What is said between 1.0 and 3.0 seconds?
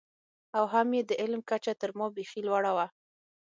د علم کچه تر ما بېخي لوړه وه.